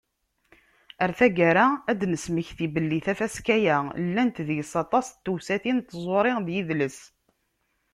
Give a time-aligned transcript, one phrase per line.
[0.99, 6.99] Ɣer taggara, ad d-nesmekti belli tafaska-a, llant deg-s aṭas n tewsatin n tẓuri d yidles.